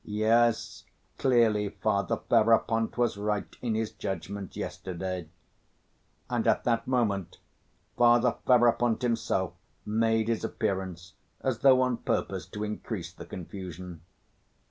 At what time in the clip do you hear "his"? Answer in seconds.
3.75-3.91, 10.27-10.43